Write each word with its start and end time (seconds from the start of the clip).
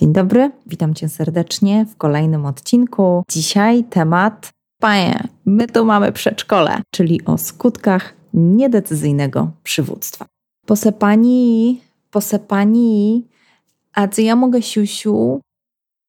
Dzień 0.00 0.12
dobry, 0.12 0.50
witam 0.66 0.94
Cię 0.94 1.08
serdecznie 1.08 1.86
w 1.86 1.96
kolejnym 1.96 2.46
odcinku. 2.46 3.24
Dzisiaj 3.30 3.84
temat 3.84 4.50
Panie, 4.80 5.28
my 5.46 5.66
tu 5.66 5.84
mamy 5.84 6.12
przedszkole, 6.12 6.82
czyli 6.90 7.24
o 7.24 7.38
skutkach 7.38 8.14
niedecyzyjnego 8.34 9.50
przywództwa. 9.62 10.26
Posepani, 10.66 11.80
posepani, 12.10 13.26
a 13.94 14.08
co 14.08 14.22
ja 14.22 14.36
mogę 14.36 14.62
siusiu? 14.62 15.40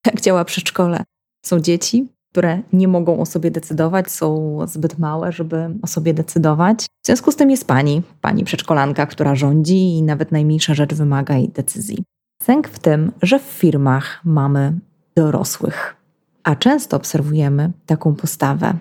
Jak 0.05 0.21
działa 0.21 0.45
przedszkole? 0.45 1.04
Są 1.45 1.59
dzieci, 1.59 2.07
które 2.31 2.61
nie 2.73 2.88
mogą 2.88 3.19
o 3.19 3.25
sobie 3.25 3.51
decydować, 3.51 4.11
są 4.11 4.59
zbyt 4.67 4.99
małe, 4.99 5.31
żeby 5.31 5.69
o 5.81 5.88
sobie 5.88 6.13
decydować. 6.13 6.85
W 7.04 7.05
związku 7.05 7.31
z 7.31 7.35
tym 7.35 7.51
jest 7.51 7.67
pani, 7.67 8.01
pani 8.21 8.43
przedszkolanka, 8.43 9.05
która 9.05 9.35
rządzi 9.35 9.97
i 9.97 10.04
nawet 10.04 10.31
najmniejsza 10.31 10.73
rzecz 10.73 10.93
wymaga 10.93 11.38
jej 11.38 11.49
decyzji. 11.49 12.04
Sęk 12.48 12.68
w 12.68 12.79
tym, 12.79 13.11
że 13.21 13.39
w 13.39 13.43
firmach 13.43 14.21
mamy 14.25 14.79
dorosłych, 15.16 15.96
a 16.43 16.56
często 16.56 16.97
obserwujemy 16.97 17.71
taką 17.86 18.15
postawę. 18.15 18.73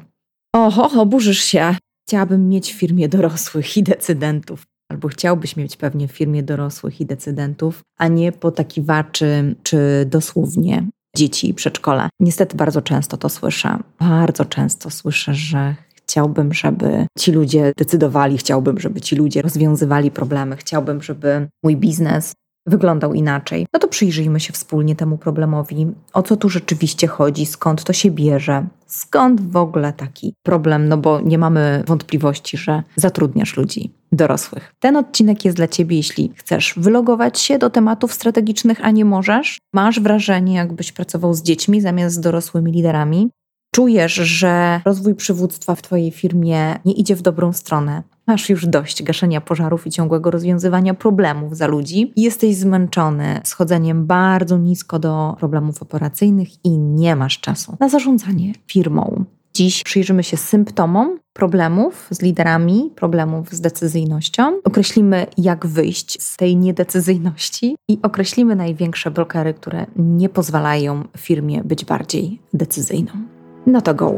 Oho, 0.55 1.01
oburzysz 1.01 1.39
się. 1.39 1.77
Chciałabym 2.09 2.49
mieć 2.49 2.73
w 2.73 2.79
firmie 2.79 3.09
dorosłych 3.09 3.77
i 3.77 3.83
decydentów. 3.83 4.63
Albo 4.91 5.09
chciałbyś 5.09 5.57
mieć 5.57 5.77
pewnie 5.77 6.09
w 6.09 6.13
firmie 6.13 6.43
dorosłych 6.43 7.01
i 7.01 7.07
decydentów, 7.07 7.83
a 7.99 8.09
nie 8.09 8.33
potakiwaczy 8.33 9.55
czy 9.63 10.07
dosłownie 10.11 10.87
dzieci 11.17 11.49
i 11.51 11.55
przedszkola. 11.55 12.09
Niestety 12.21 12.57
bardzo 12.57 12.83
często 12.83 13.17
to 13.17 13.29
słyszę. 13.29 13.79
Bardzo 13.99 14.45
często 14.45 14.91
słyszę, 14.91 15.35
że 15.35 15.75
chciałbym, 15.95 16.55
żeby 16.55 17.07
ci 17.19 17.33
ludzie 17.33 17.73
decydowali, 17.77 18.39
chciałbym, 18.39 18.81
żeby 18.81 19.01
ci 19.01 19.17
ludzie 19.17 19.43
rozwiązywali 19.43 20.11
problemy, 20.11 20.57
chciałbym, 20.57 21.03
żeby 21.03 21.49
mój 21.63 21.77
biznes 21.77 22.35
wyglądał 22.67 23.15
inaczej. 23.15 23.67
No 23.73 23.79
to 23.79 23.89
przyjrzyjmy 23.89 24.41
się 24.41 24.53
wspólnie 24.53 24.97
temu 24.97 25.19
problemowi, 25.19 25.87
o 26.13 26.23
co 26.23 26.37
tu 26.37 26.49
rzeczywiście 26.49 27.07
chodzi, 27.07 27.47
skąd 27.47 27.85
to 27.85 27.93
się 27.93 28.11
bierze, 28.11 28.67
skąd 28.87 29.51
w 29.51 29.57
ogóle 29.57 29.93
taki 29.93 30.35
problem, 30.43 30.89
no 30.89 30.97
bo 30.97 31.21
nie 31.21 31.39
mamy 31.39 31.85
wątpliwości, 31.87 32.57
że 32.57 32.83
zatrudniasz 32.97 33.57
ludzi 33.57 33.91
dorosłych. 34.13 34.75
Ten 34.79 34.97
odcinek 34.97 35.45
jest 35.45 35.57
dla 35.57 35.69
Ciebie, 35.69 35.97
jeśli 35.97 36.33
chcesz 36.37 36.75
wylogować 36.77 37.41
się 37.41 37.59
do 37.59 37.71
tematów 37.71 38.13
strategicznych, 38.13 38.85
a 38.85 38.91
nie 38.91 39.05
możesz, 39.05 39.59
masz 39.75 40.01
wrażenie, 40.01 40.55
jakbyś 40.55 40.93
pracował 40.93 41.35
z 41.35 41.43
dziećmi 41.43 41.81
zamiast 41.81 42.17
z 42.17 42.21
dorosłymi 42.21 42.73
liderami, 42.73 43.31
czujesz, 43.77 44.15
że 44.15 44.81
rozwój 44.85 45.15
przywództwa 45.15 45.75
w 45.75 45.83
Twojej 45.83 46.11
firmie 46.11 46.79
nie 46.85 46.93
idzie 46.93 47.17
w 47.17 47.23
dobrą 47.23 47.53
stronę, 47.53 48.03
masz 48.27 48.51
już 48.51 48.67
dość 48.67 49.03
gaszenia 49.03 49.41
pożarów 49.41 49.87
i 49.87 49.91
ciągłego 49.91 50.31
rozwiązywania 50.31 50.95
problemów 50.95 51.57
za 51.57 51.67
ludzi, 51.67 52.13
jesteś 52.17 52.57
zmęczony 52.57 53.41
schodzeniem 53.45 54.07
bardzo 54.07 54.59
nisko 54.59 54.99
do 54.99 55.37
problemów 55.39 55.83
operacyjnych 55.83 56.65
i 56.65 56.79
nie 56.79 57.17
masz 57.17 57.41
czasu 57.41 57.77
na 57.81 57.89
zarządzanie 57.89 58.53
firmą. 58.67 59.25
Dziś 59.55 59.83
przyjrzymy 59.83 60.23
się 60.23 60.37
symptomom 60.37 61.19
problemów 61.33 62.09
z 62.11 62.23
liderami, 62.23 62.91
problemów 62.95 63.53
z 63.53 63.61
decyzyjnością. 63.61 64.61
Określimy, 64.65 65.27
jak 65.39 65.67
wyjść 65.67 66.23
z 66.23 66.37
tej 66.37 66.57
niedecyzyjności 66.57 67.77
i 67.89 67.99
określimy 68.03 68.57
największe 68.57 69.11
blokery, 69.11 69.55
które 69.55 69.87
nie 69.97 70.29
pozwalają 70.29 71.05
firmie 71.17 71.65
być 71.65 71.85
bardziej 71.85 72.41
decyzyjną. 72.53 73.36
No 73.67 73.81
to 73.81 73.95
go. 73.95 74.15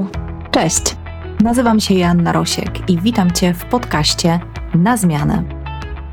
Cześć! 0.50 0.96
Nazywam 1.41 1.80
się 1.80 1.94
Joanna 1.94 2.32
Rosiek 2.32 2.91
i 2.91 3.00
witam 3.00 3.30
Cię 3.30 3.54
w 3.54 3.64
podcaście 3.64 4.41
Na 4.74 4.96
Zmianę. 4.96 5.42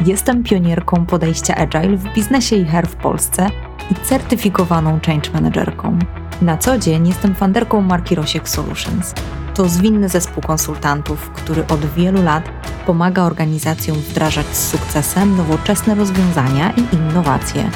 Jestem 0.06 0.44
pionierką 0.44 1.06
podejścia 1.06 1.56
Agile 1.56 1.98
w 1.98 2.14
biznesie 2.14 2.56
i 2.56 2.66
HR 2.66 2.88
w 2.88 2.96
Polsce 2.96 3.50
i 3.92 3.96
certyfikowaną 3.96 5.00
change 5.06 5.32
managerką. 5.34 6.00
Na 6.42 6.58
co 6.58 6.78
dzień 6.78 7.08
jestem 7.08 7.36
fanderką 7.36 7.82
marki 7.82 8.16
Rosiek 8.16 8.50
Solutions. 8.50 9.14
To 9.54 9.70
zwinny 9.70 10.10
zespół 10.10 10.44
konsultantów, 10.44 11.30
który 11.30 11.68
od 11.68 11.86
wielu 11.86 12.24
lat 12.24 12.50
pomaga 12.86 13.24
organizacjom 13.24 13.98
wdrażać 13.98 14.46
z 14.46 14.70
sukcesem 14.70 15.38
nowoczesne 15.38 15.96
rozwiązania 15.96 16.72
i 16.72 16.96
innowacje 16.96 17.70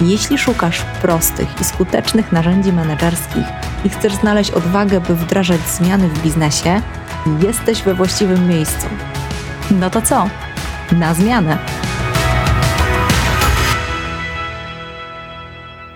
jeśli 0.00 0.38
szukasz 0.38 0.82
prostych 1.02 1.60
i 1.60 1.64
skutecznych 1.64 2.32
narzędzi 2.32 2.72
menedżerskich 2.72 3.44
i 3.84 3.88
chcesz 3.88 4.14
znaleźć 4.14 4.50
odwagę, 4.50 5.00
by 5.00 5.14
wdrażać 5.14 5.60
zmiany 5.60 6.08
w 6.08 6.22
biznesie, 6.22 6.80
jesteś 7.42 7.82
we 7.82 7.94
właściwym 7.94 8.48
miejscu. 8.48 8.86
No 9.70 9.90
to 9.90 10.02
co? 10.02 10.28
Na 10.92 11.14
zmianę! 11.14 11.58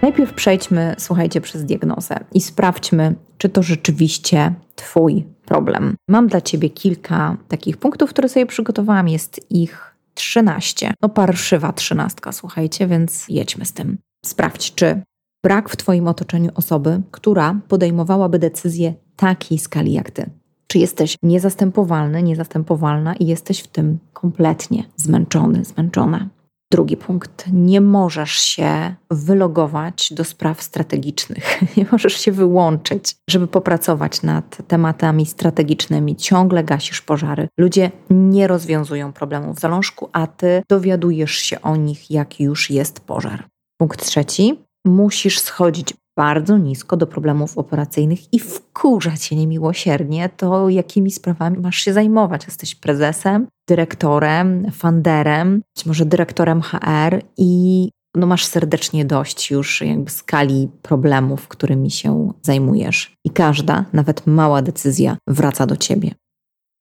Najpierw 0.03 0.35
przejdźmy, 0.35 0.95
słuchajcie, 0.99 1.41
przez 1.41 1.65
diagnozę 1.65 2.21
i 2.33 2.41
sprawdźmy, 2.41 3.15
czy 3.39 3.49
to 3.49 3.63
rzeczywiście 3.63 4.55
Twój 4.77 5.25
problem. 5.45 5.97
Mam 6.09 6.29
dla 6.29 6.41
Ciebie 6.41 6.71
kilka 6.71 7.37
takich 7.49 7.77
punktów, 7.77 8.11
które 8.11 8.29
sobie 8.29 8.47
przygotowałam. 8.47 9.09
Jest 9.09 9.53
ich 9.53 9.88
13. 10.19 10.93
No 11.03 11.09
parszywa 11.09 11.73
trzynastka, 11.73 12.33
słuchajcie, 12.33 12.87
więc 12.87 13.25
jedźmy 13.29 13.65
z 13.65 13.73
tym. 13.73 13.99
Sprawdź, 14.25 14.75
czy 14.75 15.03
brak 15.45 15.69
w 15.69 15.77
Twoim 15.77 16.09
otoczeniu 16.09 16.51
osoby, 16.55 17.03
która 17.11 17.61
podejmowałaby 17.69 18.39
decyzję 18.39 18.95
takiej 19.17 19.59
skali 19.59 19.93
jak 19.93 20.11
Ty. 20.11 20.31
Czy 20.67 20.79
jesteś 20.79 21.17
niezastępowalny, 21.23 22.23
niezastępowalna 22.23 23.15
i 23.15 23.27
jesteś 23.27 23.61
w 23.61 23.67
tym 23.67 23.99
kompletnie 24.13 24.85
zmęczony, 24.97 25.65
zmęczona. 25.65 26.29
Drugi 26.73 26.97
punkt. 26.97 27.45
Nie 27.53 27.81
możesz 27.81 28.33
się 28.33 28.95
wylogować 29.11 30.13
do 30.13 30.25
spraw 30.25 30.63
strategicznych. 30.63 31.61
Nie 31.77 31.87
możesz 31.93 32.21
się 32.21 32.33
wyłączyć, 32.33 33.17
żeby 33.31 33.47
popracować 33.47 34.23
nad 34.23 34.69
tematami 34.69 35.27
strategicznymi. 35.27 36.17
Ciągle 36.17 36.65
gasisz 36.65 37.03
pożary. 37.03 37.49
Ludzie 37.59 37.91
nie 38.11 38.47
rozwiązują 38.47 39.13
problemów 39.13 39.57
w 39.57 39.61
zalążku, 39.61 40.09
a 40.13 40.27
ty 40.27 40.63
dowiadujesz 40.69 41.33
się 41.33 41.63
o 41.63 41.77
nich, 41.77 42.11
jak 42.11 42.41
już 42.41 42.71
jest 42.71 43.01
pożar. 43.01 43.49
Punkt 43.81 44.05
trzeci. 44.05 44.65
Musisz 44.87 45.41
schodzić 45.41 45.95
bardzo 46.19 46.59
nisko 46.59 46.97
do 46.97 47.07
problemów 47.07 47.59
operacyjnych 47.59 48.35
i 48.35 48.39
wkurzać 48.39 49.25
się 49.25 49.37
niemiłosiernie, 49.37 50.29
to 50.37 50.69
jakimi 50.69 51.11
sprawami 51.11 51.59
masz 51.59 51.77
się 51.77 51.93
zajmować. 51.93 52.45
Jesteś 52.45 52.75
prezesem, 52.75 53.47
dyrektorem, 53.69 54.71
funderem, 54.73 55.63
być 55.77 55.87
może 55.87 56.05
dyrektorem 56.05 56.63
HR 56.63 57.23
i 57.37 57.91
no 58.17 58.27
masz 58.27 58.45
serdecznie 58.45 59.05
dość 59.05 59.51
już 59.51 59.81
jakby 59.81 60.11
skali 60.11 60.69
problemów, 60.83 61.49
którymi 61.49 61.91
się 61.91 62.33
zajmujesz. 62.43 63.15
I 63.25 63.31
każda, 63.31 63.85
nawet 63.93 64.27
mała 64.27 64.63
decyzja 64.63 65.17
wraca 65.27 65.67
do 65.67 65.77
ciebie. 65.77 66.15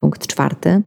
Punkt 0.04 0.28
czwarty 0.28 0.82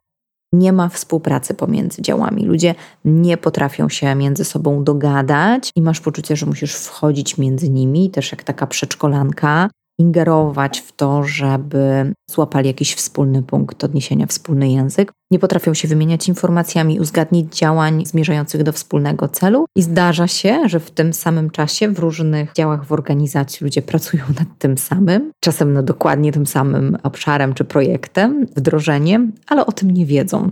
nie 0.52 0.72
ma 0.72 0.88
współpracy 0.88 1.54
pomiędzy 1.54 2.02
działami. 2.02 2.44
Ludzie 2.44 2.74
nie 3.04 3.36
potrafią 3.36 3.88
się 3.88 4.14
między 4.14 4.44
sobą 4.44 4.84
dogadać 4.84 5.70
i 5.76 5.82
masz 5.82 6.00
poczucie, 6.00 6.36
że 6.36 6.46
musisz 6.46 6.74
wchodzić 6.74 7.38
między 7.38 7.70
nimi, 7.70 8.10
też 8.10 8.32
jak 8.32 8.42
taka 8.42 8.66
przedszkolanka, 8.66 9.70
ingerować 10.00 10.80
w 10.80 10.92
to, 10.92 11.24
żeby 11.24 12.14
złapali 12.30 12.66
jakiś 12.66 12.94
wspólny 12.94 13.42
punkt 13.42 13.84
odniesienia, 13.84 14.26
wspólny 14.26 14.70
język. 14.70 15.12
Nie 15.30 15.38
potrafią 15.38 15.74
się 15.74 15.88
wymieniać 15.88 16.28
informacjami, 16.28 17.00
uzgadnić 17.00 17.58
działań 17.58 18.06
zmierzających 18.06 18.62
do 18.62 18.72
wspólnego 18.72 19.28
celu. 19.28 19.66
I 19.76 19.82
zdarza 19.82 20.26
się, 20.26 20.68
że 20.68 20.80
w 20.80 20.90
tym 20.90 21.12
samym 21.12 21.50
czasie 21.50 21.88
w 21.88 21.98
różnych 21.98 22.52
działach 22.52 22.84
w 22.84 22.92
organizacji 22.92 23.64
ludzie 23.64 23.82
pracują 23.82 24.24
nad 24.38 24.48
tym 24.58 24.78
samym, 24.78 25.32
czasem 25.40 25.72
nad 25.72 25.84
dokładnie 25.84 26.32
tym 26.32 26.46
samym 26.46 26.96
obszarem 27.02 27.54
czy 27.54 27.64
projektem, 27.64 28.46
wdrożeniem, 28.56 29.32
ale 29.46 29.66
o 29.66 29.72
tym 29.72 29.90
nie 29.90 30.06
wiedzą. 30.06 30.50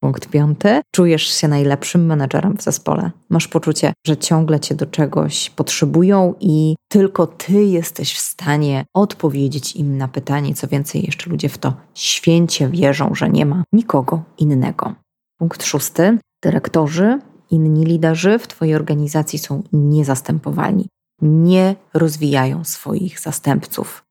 Punkt 0.00 0.28
piąty. 0.28 0.80
Czujesz 0.94 1.22
się 1.22 1.48
najlepszym 1.48 2.06
menedżerem 2.06 2.56
w 2.56 2.62
zespole. 2.62 3.10
Masz 3.28 3.48
poczucie, 3.48 3.92
że 4.06 4.16
ciągle 4.16 4.60
cię 4.60 4.74
do 4.74 4.86
czegoś 4.86 5.50
potrzebują 5.50 6.34
i 6.40 6.76
tylko 6.88 7.26
ty 7.26 7.64
jesteś 7.64 8.14
w 8.14 8.20
stanie 8.20 8.84
odpowiedzieć 8.94 9.76
im 9.76 9.98
na 9.98 10.08
pytanie. 10.08 10.54
Co 10.54 10.68
więcej, 10.68 11.06
jeszcze 11.06 11.30
ludzie 11.30 11.48
w 11.48 11.58
to 11.58 11.74
święcie 11.94 12.68
wierzą, 12.68 13.14
że 13.14 13.30
nie 13.30 13.46
ma 13.46 13.64
nikogo 13.72 14.22
innego. 14.38 14.94
Punkt 15.38 15.64
szósty. 15.64 16.18
Dyrektorzy, 16.42 17.18
inni 17.50 17.84
liderzy 17.84 18.38
w 18.38 18.46
Twojej 18.46 18.74
organizacji 18.74 19.38
są 19.38 19.62
niezastępowalni. 19.72 20.88
Nie 21.22 21.76
rozwijają 21.94 22.64
swoich 22.64 23.20
zastępców. 23.20 24.02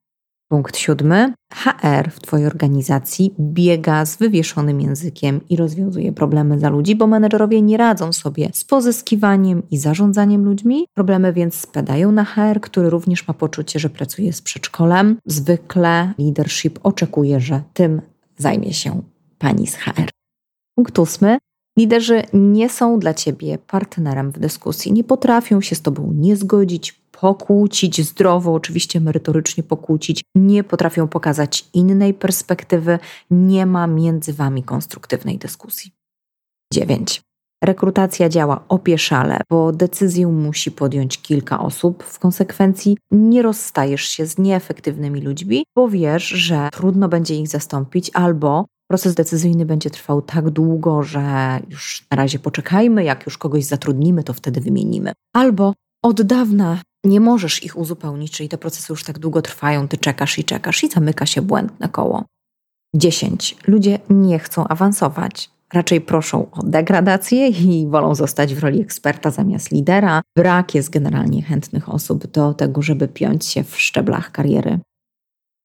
Punkt 0.52 0.76
siódmy. 0.76 1.32
HR 1.54 2.10
w 2.10 2.20
Twojej 2.20 2.46
organizacji 2.46 3.34
biega 3.40 4.06
z 4.06 4.16
wywieszonym 4.16 4.80
językiem 4.80 5.40
i 5.48 5.56
rozwiązuje 5.56 6.12
problemy 6.12 6.58
za 6.58 6.68
ludzi, 6.68 6.96
bo 6.96 7.06
menedżerowie 7.06 7.62
nie 7.62 7.76
radzą 7.76 8.12
sobie 8.12 8.50
z 8.52 8.64
pozyskiwaniem 8.64 9.62
i 9.70 9.78
zarządzaniem 9.78 10.44
ludźmi. 10.44 10.86
Problemy 10.94 11.32
więc 11.32 11.54
spadają 11.54 12.12
na 12.12 12.24
HR, 12.24 12.60
który 12.60 12.90
również 12.90 13.28
ma 13.28 13.34
poczucie, 13.34 13.78
że 13.78 13.90
pracuje 13.90 14.32
z 14.32 14.42
przedszkolem. 14.42 15.16
Zwykle 15.26 16.14
leadership 16.18 16.78
oczekuje, 16.82 17.40
że 17.40 17.62
tym 17.74 18.02
zajmie 18.38 18.72
się 18.72 19.02
pani 19.38 19.66
z 19.66 19.76
HR. 19.76 20.08
Punkt 20.74 20.98
ósmy. 20.98 21.38
Liderzy 21.78 22.22
nie 22.32 22.68
są 22.68 22.98
dla 22.98 23.14
ciebie 23.14 23.58
partnerem 23.58 24.32
w 24.32 24.38
dyskusji, 24.38 24.92
nie 24.92 25.04
potrafią 25.04 25.60
się 25.60 25.74
z 25.74 25.82
tobą 25.82 26.12
nie 26.16 26.36
zgodzić, 26.36 27.00
pokłócić 27.20 28.06
zdrowo, 28.06 28.54
oczywiście 28.54 29.00
merytorycznie 29.00 29.62
pokłócić, 29.62 30.22
nie 30.34 30.64
potrafią 30.64 31.08
pokazać 31.08 31.68
innej 31.74 32.14
perspektywy, 32.14 32.98
nie 33.30 33.66
ma 33.66 33.86
między 33.86 34.32
wami 34.32 34.62
konstruktywnej 34.62 35.38
dyskusji. 35.38 35.92
9. 36.72 37.22
Rekrutacja 37.64 38.28
działa 38.28 38.64
opieszale, 38.68 39.40
bo 39.50 39.72
decyzję 39.72 40.26
musi 40.26 40.70
podjąć 40.70 41.22
kilka 41.22 41.60
osób. 41.60 42.04
W 42.04 42.18
konsekwencji 42.18 42.98
nie 43.10 43.42
rozstajesz 43.42 44.02
się 44.02 44.26
z 44.26 44.38
nieefektywnymi 44.38 45.20
ludźmi, 45.20 45.64
bo 45.76 45.88
wiesz, 45.88 46.28
że 46.28 46.68
trudno 46.72 47.08
będzie 47.08 47.34
ich 47.34 47.48
zastąpić 47.48 48.10
albo 48.14 48.64
proces 48.90 49.14
decyzyjny 49.14 49.66
będzie 49.66 49.90
trwał 49.90 50.22
tak 50.22 50.50
długo, 50.50 51.02
że 51.02 51.58
już 51.68 52.06
na 52.10 52.16
razie 52.16 52.38
poczekajmy, 52.38 53.04
jak 53.04 53.26
już 53.26 53.38
kogoś 53.38 53.64
zatrudnimy, 53.64 54.24
to 54.24 54.32
wtedy 54.32 54.60
wymienimy. 54.60 55.12
Albo 55.32 55.74
od 56.04 56.22
dawna 56.22 56.78
nie 57.04 57.20
możesz 57.20 57.64
ich 57.64 57.78
uzupełnić, 57.78 58.32
czyli 58.32 58.48
te 58.48 58.58
procesy 58.58 58.92
już 58.92 59.04
tak 59.04 59.18
długo 59.18 59.42
trwają, 59.42 59.88
ty 59.88 59.96
czekasz 59.96 60.38
i 60.38 60.44
czekasz 60.44 60.84
i 60.84 60.88
zamyka 60.88 61.26
się 61.26 61.42
błędne 61.42 61.88
koło. 61.88 62.24
10. 62.94 63.56
Ludzie 63.66 63.98
nie 64.10 64.38
chcą 64.38 64.68
awansować. 64.68 65.50
Raczej 65.72 66.00
proszą 66.00 66.50
o 66.50 66.62
degradację 66.62 67.48
i 67.48 67.86
wolą 67.88 68.14
zostać 68.14 68.54
w 68.54 68.58
roli 68.58 68.80
eksperta 68.80 69.30
zamiast 69.30 69.70
lidera. 69.72 70.22
Brak 70.36 70.74
jest 70.74 70.90
generalnie 70.90 71.42
chętnych 71.42 71.88
osób 71.88 72.26
do 72.26 72.54
tego, 72.54 72.82
żeby 72.82 73.08
piąć 73.08 73.46
się 73.46 73.64
w 73.64 73.80
szczeblach 73.80 74.32
kariery. 74.32 74.78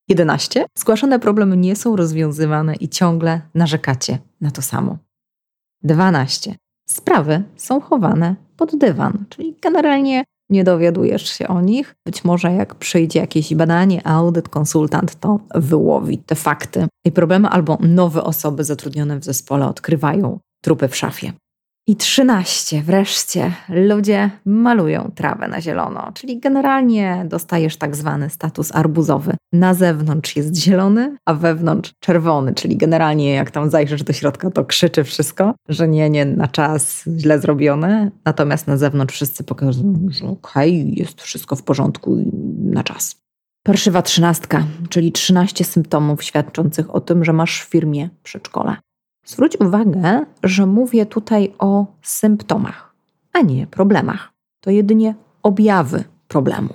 11. 0.10 0.66
Zgłaszane 0.78 1.20
problemy 1.20 1.58
nie 1.58 1.76
są 1.76 1.96
rozwiązywane 1.96 2.76
i 2.76 2.90
ciągle 2.90 3.42
narzekacie 3.54 4.20
na 4.42 4.52
to 4.52 4.62
samo. 4.62 4.98
12. 5.84 6.56
Sprawy 6.90 7.44
są 7.56 7.82
chowane 7.82 8.36
pod 8.58 8.76
dywan, 8.76 9.26
czyli 9.30 9.56
generalnie 9.62 10.24
nie 10.50 10.64
dowiadujesz 10.64 11.30
się 11.30 11.48
o 11.48 11.62
nich. 11.62 11.96
Być 12.06 12.24
może 12.24 12.52
jak 12.52 12.76
przyjdzie 12.76 13.20
jakieś 13.20 13.56
badanie, 13.56 14.08
audyt, 14.08 14.50
konsultant, 14.50 15.20
to 15.20 15.40
wyłowi 15.56 16.18
te 16.18 16.36
fakty 16.36 16.88
i 17.06 17.12
problemy, 17.12 17.50
albo 17.50 17.78
nowe 17.82 18.24
osoby 18.24 18.64
zatrudnione 18.64 19.20
w 19.20 19.24
zespole 19.24 19.68
odkrywają 19.68 20.40
trupy 20.64 20.88
w 20.88 20.96
szafie. 20.96 21.34
I 21.88 21.96
trzynaście, 21.96 22.82
wreszcie, 22.82 23.52
ludzie 23.70 24.30
malują 24.46 25.12
trawę 25.16 25.48
na 25.48 25.62
zielono, 25.62 26.12
czyli 26.14 26.40
generalnie 26.40 27.26
dostajesz 27.28 27.78
tak 27.78 27.96
zwany 27.96 28.30
status 28.30 28.76
arbuzowy. 28.76 29.36
Na 29.54 29.74
zewnątrz 29.74 30.36
jest 30.36 30.56
zielony, 30.56 31.18
a 31.26 31.34
wewnątrz 31.34 31.94
czerwony, 32.00 32.54
czyli 32.54 32.78
generalnie 32.78 33.34
jak 33.34 33.52
tam 33.52 33.70
zajrzysz 33.70 34.04
do 34.04 34.14
środka, 34.14 34.52
to 34.52 34.66
krzyczy 34.66 35.04
wszystko, 35.04 35.54
że 35.70 35.88
nie, 35.88 36.10
nie, 36.10 36.26
na 36.26 36.48
czas, 36.48 37.04
źle 37.18 37.40
zrobione, 37.40 38.12
natomiast 38.26 38.68
na 38.68 38.78
zewnątrz 38.78 39.16
wszyscy 39.16 39.44
pokazują, 39.44 40.08
że 40.10 40.26
okej, 40.26 40.82
okay, 40.82 40.94
jest 40.96 41.22
wszystko 41.22 41.56
w 41.56 41.64
porządku 41.64 42.18
na 42.64 42.84
czas. 42.84 43.16
Parszywa 43.64 44.02
trzynastka, 44.02 44.64
czyli 44.90 45.12
13 45.12 45.64
symptomów 45.64 46.24
świadczących 46.24 46.96
o 46.96 47.02
tym, 47.02 47.26
że 47.26 47.34
masz 47.34 47.62
w 47.62 47.70
firmie 47.70 48.10
przedszkole. 48.24 48.76
Zwróć 49.26 49.60
uwagę, 49.60 50.26
że 50.44 50.66
mówię 50.66 51.06
tutaj 51.06 51.54
o 51.60 51.86
symptomach, 52.02 52.96
a 53.34 53.42
nie 53.42 53.68
problemach. 53.68 54.32
To 54.60 54.72
jedynie 54.72 55.16
objawy 55.44 56.04
problemu. 56.28 56.74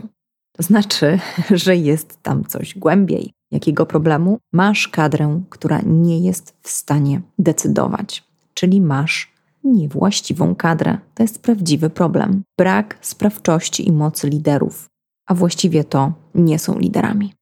To 0.53 0.63
znaczy, 0.63 1.19
że 1.51 1.77
jest 1.77 2.23
tam 2.23 2.45
coś 2.45 2.79
głębiej. 2.79 3.33
Jakiego 3.51 3.87
problemu? 3.87 4.39
Masz 4.53 4.89
kadrę, 4.89 5.41
która 5.51 5.81
nie 5.87 6.19
jest 6.21 6.57
w 6.63 6.69
stanie 6.69 7.21
decydować, 7.39 8.25
czyli 8.55 8.81
masz 8.81 9.33
niewłaściwą 9.65 10.55
kadrę. 10.55 10.99
To 11.15 11.23
jest 11.23 11.43
prawdziwy 11.43 11.91
problem. 11.91 12.43
Brak 12.59 12.99
sprawczości 13.01 13.89
i 13.89 13.93
mocy 13.93 14.29
liderów, 14.29 14.89
a 15.27 15.35
właściwie 15.35 15.85
to 15.85 16.13
nie 16.35 16.59
są 16.59 16.79
liderami. 16.79 17.33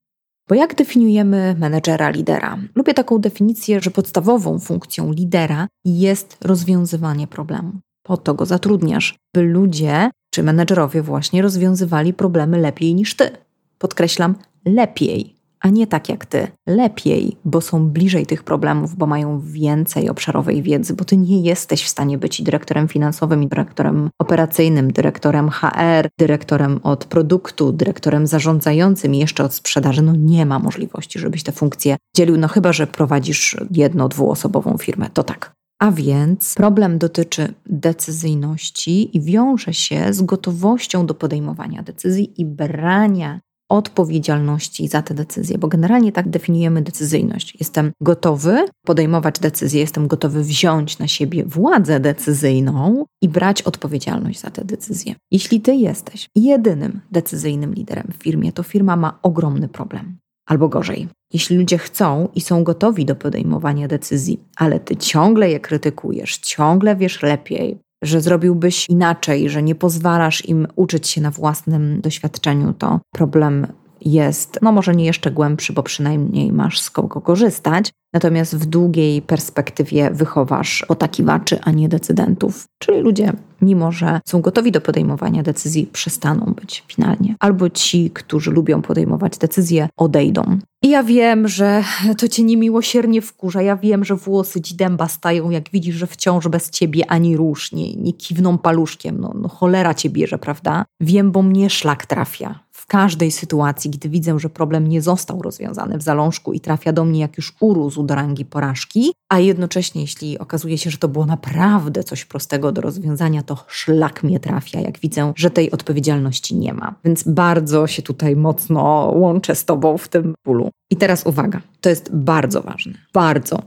Bo 0.49 0.55
jak 0.55 0.75
definiujemy 0.75 1.57
menedżera 1.59 2.11
lidera? 2.11 2.59
Lubię 2.75 2.95
taką 2.95 3.19
definicję, 3.19 3.81
że 3.81 3.91
podstawową 3.91 4.59
funkcją 4.59 5.13
lidera 5.13 5.69
jest 5.85 6.37
rozwiązywanie 6.45 7.27
problemu. 7.27 7.73
Po 8.03 8.17
to 8.17 8.35
go 8.35 8.47
zatrudniasz, 8.47 9.17
by 9.35 9.43
ludzie 9.43 10.11
czy 10.35 10.43
menedżerowie 10.43 11.03
właśnie 11.03 11.43
rozwiązywali 11.43 12.15
problemy 12.15 12.59
lepiej 12.59 12.95
niż 12.95 13.17
ty. 13.17 13.31
Podkreślam, 13.79 14.35
lepiej 14.65 15.38
a 15.61 15.69
nie 15.69 15.87
tak 15.87 16.09
jak 16.09 16.27
ty. 16.27 16.49
Lepiej, 16.67 17.37
bo 17.45 17.61
są 17.61 17.89
bliżej 17.89 18.27
tych 18.27 18.43
problemów, 18.43 18.97
bo 18.97 19.07
mają 19.07 19.41
więcej 19.41 20.09
obszarowej 20.09 20.63
wiedzy, 20.63 20.95
bo 20.95 21.05
ty 21.05 21.17
nie 21.17 21.41
jesteś 21.41 21.85
w 21.85 21.89
stanie 21.89 22.19
być 22.19 22.43
dyrektorem 22.43 22.89
finansowym, 22.89 23.43
i 23.43 23.49
dyrektorem 23.49 24.11
operacyjnym, 24.19 24.93
dyrektorem 24.93 25.51
HR, 25.51 26.09
dyrektorem 26.19 26.81
od 26.83 27.05
produktu, 27.05 27.73
dyrektorem 27.73 28.27
zarządzającym 28.27 29.15
i 29.15 29.19
jeszcze 29.19 29.45
od 29.45 29.55
sprzedaży. 29.55 30.03
No 30.03 30.13
nie 30.17 30.47
ma 30.47 30.59
możliwości, 30.59 31.19
żebyś 31.19 31.43
te 31.43 31.53
funkcje 31.53 31.97
dzielił, 32.17 32.37
no 32.37 32.49
chyba, 32.49 32.73
że 32.73 32.87
prowadzisz 32.87 33.57
jedno, 33.71 34.09
dwuosobową 34.09 34.77
firmę. 34.79 35.11
To 35.13 35.23
tak. 35.23 35.59
A 35.81 35.91
więc 35.91 36.55
problem 36.55 36.99
dotyczy 36.99 37.55
decyzyjności 37.67 39.17
i 39.17 39.21
wiąże 39.21 39.75
się 39.75 40.13
z 40.13 40.23
gotowością 40.23 41.07
do 41.07 41.15
podejmowania 41.15 41.83
decyzji 41.83 42.41
i 42.41 42.45
brania 42.45 43.41
odpowiedzialności 43.69 44.89
za 44.89 45.03
te 45.03 45.15
decyzje, 45.15 45.59
bo 45.59 45.69
generalnie 45.69 46.13
tak 46.13 46.29
definiujemy 46.29 46.83
decyzyjność. 46.83 47.57
Jestem 47.61 47.93
gotowy 48.01 48.65
podejmować 48.87 49.39
decyzje, 49.39 49.81
jestem 49.81 50.09
gotowy 50.09 50.43
wziąć 50.43 50.99
na 50.99 51.09
siebie 51.09 51.45
władzę 51.45 52.01
decyzyjną 52.01 53.05
i 53.23 53.29
brać 53.29 53.63
odpowiedzialność 53.63 54.41
za 54.41 54.51
te 54.51 54.65
decyzje. 54.65 55.15
Jeśli 55.31 55.61
ty 55.61 55.75
jesteś 55.75 56.29
jedynym 56.37 57.01
decyzyjnym 57.11 57.75
liderem 57.75 58.13
w 58.19 58.23
firmie, 58.23 58.53
to 58.53 58.63
firma 58.63 58.97
ma 58.97 59.19
ogromny 59.23 59.69
problem. 59.69 60.19
Albo 60.47 60.69
gorzej, 60.69 61.09
jeśli 61.33 61.57
ludzie 61.57 61.79
chcą 61.79 62.29
i 62.35 62.41
są 62.41 62.65
gotowi 62.65 63.05
do 63.05 63.17
podejmowania 63.17 63.89
decyzji, 63.89 64.41
ale 64.57 64.81
ty 64.81 64.97
ciągle 64.97 65.51
je 65.51 65.61
krytykujesz, 65.61 66.39
ciągle 66.39 66.97
wiesz 66.97 67.23
lepiej, 67.23 67.79
że 68.03 68.21
zrobiłbyś 68.21 68.87
inaczej, 68.89 69.51
że 69.51 69.63
nie 69.63 69.75
pozwalasz 69.75 70.45
im 70.45 70.67
uczyć 70.77 71.09
się 71.09 71.21
na 71.21 71.31
własnym 71.31 72.01
doświadczeniu, 72.01 72.73
to 72.73 73.01
problem 73.13 73.67
jest, 74.01 74.59
no 74.63 74.73
może 74.73 74.95
nie 74.95 75.05
jeszcze 75.05 75.31
głębszy, 75.31 75.73
bo 75.73 75.83
przynajmniej 75.83 76.53
masz 76.53 76.81
z 76.81 76.91
kogo 76.91 77.21
korzystać, 77.21 77.91
natomiast 78.13 78.57
w 78.57 78.67
długiej 78.67 79.23
perspektywie 79.23 80.11
wychowasz 80.11 80.85
potakiwaczy, 80.89 81.59
a 81.61 81.71
nie 81.71 81.89
decydentów. 81.89 82.67
Czyli 82.79 83.01
ludzie, 83.01 83.33
mimo 83.63 83.93
że 83.93 84.21
są 84.29 84.41
gotowi 84.41 84.73
do 84.73 84.81
podejmowania 84.81 85.43
decyzji, 85.43 85.89
przestaną 85.93 86.55
być 86.61 86.85
finalnie. 86.87 87.37
Albo 87.41 87.71
ci, 87.71 88.11
którzy 88.11 88.51
lubią 88.51 88.83
podejmować 88.83 89.39
decyzje, 89.39 89.89
odejdą. 89.97 90.59
I 90.83 90.89
ja 90.89 91.03
wiem, 91.03 91.49
że 91.49 91.85
to 92.19 92.29
cię 92.29 92.45
niemiłosiernie 92.45 93.23
wkurza. 93.23 93.63
Ja 93.63 93.77
wiem, 93.77 94.05
że 94.05 94.17
włosy 94.17 94.61
ci 94.61 94.75
dęba 94.75 95.09
stają, 95.09 95.51
jak 95.51 95.71
widzisz, 95.71 95.97
że 95.97 96.07
wciąż 96.07 96.49
bez 96.49 96.71
ciebie 96.71 97.11
ani 97.11 97.37
rusz, 97.37 97.73
nie, 97.73 97.95
nie 97.95 98.13
kiwną 98.13 98.59
paluszkiem. 98.59 99.21
No, 99.21 99.33
no 99.35 99.49
cholera 99.49 99.95
cię 99.95 100.11
bierze, 100.11 100.39
prawda? 100.39 100.85
Wiem, 101.01 101.33
bo 101.33 101.43
mnie 101.43 101.71
szlak 101.71 102.07
trafia 102.07 102.61
każdej 102.89 103.31
sytuacji, 103.31 103.91
gdy 103.91 104.09
widzę, 104.09 104.39
że 104.39 104.51
problem 104.51 104.89
nie 104.89 105.03
został 105.03 105.43
rozwiązany 105.43 105.99
w 105.99 106.03
zalążku 106.03 106.53
i 106.53 106.61
trafia 106.61 106.93
do 106.93 107.05
mnie 107.05 107.21
jak 107.21 107.37
już 107.37 107.55
urósł 107.61 108.03
do 108.03 108.15
rangi 108.15 108.45
porażki, 108.45 109.13
a 109.29 109.39
jednocześnie, 109.39 110.01
jeśli 110.01 110.39
okazuje 110.39 110.79
się, 110.79 110.91
że 110.91 110.99
to 110.99 111.09
było 111.09 111.27
naprawdę 111.27 112.05
coś 112.05 112.25
prostego 112.25 112.73
do 112.73 112.81
rozwiązania, 112.81 113.43
to 113.43 113.65
szlak 113.69 114.23
mnie 114.23 114.41
trafia, 114.41 114.81
jak 114.81 114.99
widzę, 114.99 115.33
że 115.37 115.51
tej 115.51 115.71
odpowiedzialności 115.71 116.57
nie 116.57 116.75
ma. 116.75 116.95
Więc 117.05 117.23
bardzo 117.23 117.87
się 117.87 118.03
tutaj 118.03 118.37
mocno 118.37 119.13
łączę 119.17 119.55
z 119.55 119.65
Tobą 119.65 119.99
w 119.99 120.09
tym 120.09 120.35
pulu. 120.43 120.71
I 120.91 120.97
teraz 120.97 121.27
uwaga, 121.27 121.61
to 121.81 121.89
jest 121.89 122.15
bardzo 122.15 122.63
ważne. 122.63 122.93
Bardzo. 123.13 123.63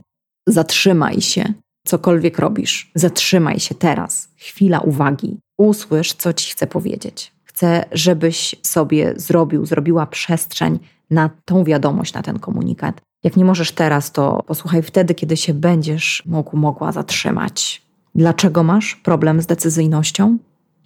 Zatrzymaj 0.48 1.20
się, 1.20 1.54
cokolwiek 1.86 2.38
robisz. 2.38 2.90
Zatrzymaj 2.94 3.60
się 3.60 3.74
teraz. 3.74 4.28
Chwila 4.36 4.80
uwagi. 4.80 5.38
Usłysz, 5.58 6.12
co 6.12 6.32
Ci 6.32 6.50
chcę 6.50 6.66
powiedzieć. 6.66 7.32
Chcę, 7.52 7.84
żebyś 7.92 8.54
sobie 8.62 9.12
zrobił, 9.16 9.66
zrobiła 9.66 10.06
przestrzeń 10.06 10.78
na 11.10 11.30
tą 11.44 11.64
wiadomość, 11.64 12.14
na 12.14 12.22
ten 12.22 12.38
komunikat. 12.38 13.00
Jak 13.24 13.36
nie 13.36 13.44
możesz 13.44 13.72
teraz, 13.72 14.12
to 14.12 14.42
posłuchaj 14.46 14.82
wtedy, 14.82 15.14
kiedy 15.14 15.36
się 15.36 15.54
będziesz 15.54 16.22
mógł, 16.26 16.56
mogła 16.56 16.92
zatrzymać. 16.92 17.82
Dlaczego 18.14 18.62
masz 18.62 18.96
problem 18.96 19.42
z 19.42 19.46
decyzyjnością? 19.46 20.38